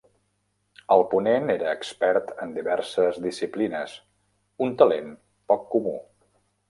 [0.93, 3.93] El ponent era expert en diverses disciplines,
[4.69, 5.13] un talent
[5.53, 5.95] poc comú.